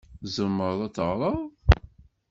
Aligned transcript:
Tzemreḍ 0.21 0.79
ad 0.87 0.91
d-teɣreḍ? 0.93 1.39